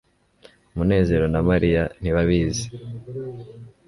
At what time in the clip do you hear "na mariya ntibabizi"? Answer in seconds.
1.33-2.65